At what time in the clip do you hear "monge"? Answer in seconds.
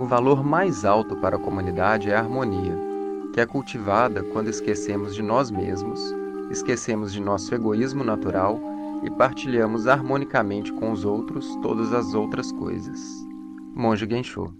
13.74-14.08